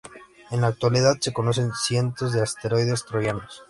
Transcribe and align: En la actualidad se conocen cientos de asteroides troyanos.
En 0.49 0.61
la 0.61 0.65
actualidad 0.69 1.17
se 1.21 1.31
conocen 1.31 1.71
cientos 1.75 2.33
de 2.33 2.41
asteroides 2.41 3.05
troyanos. 3.05 3.59